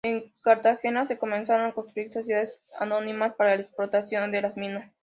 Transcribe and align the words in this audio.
En 0.03 0.33
Cartagena 0.41 1.05
se 1.05 1.19
comenzaron 1.19 1.67
a 1.67 1.73
constituir 1.73 2.11
sociedades 2.11 2.59
anónimas 2.79 3.35
para 3.35 3.53
la 3.55 3.61
explotación 3.61 4.31
de 4.31 4.41
las 4.41 4.57
minas. 4.57 4.97